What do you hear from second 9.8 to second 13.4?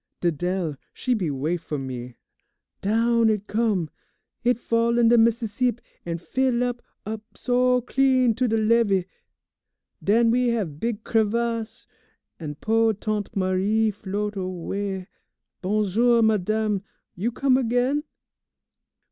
den we have big crivasse, an' po' Tante